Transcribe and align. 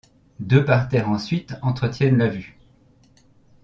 Deux 0.39 0.65
parterres 0.65 1.11
ensuite 1.11 1.57
entretiennent 1.61 2.17
la 2.17 2.27
vue. 2.27 2.57